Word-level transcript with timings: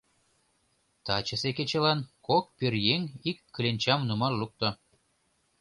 Тачысе 1.05 1.49
кечылан 1.57 1.99
кок 2.27 2.45
пӧръеҥ 2.57 3.01
ик 3.29 3.37
кленчам 3.55 3.99
нумал 4.07 4.33
лукто. 4.41 4.69